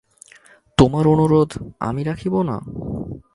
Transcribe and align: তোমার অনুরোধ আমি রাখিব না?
তোমার 0.77 1.05
অনুরোধ 1.07 1.49
আমি 1.79 2.01
রাখিব 2.03 2.33
না? 2.41 2.57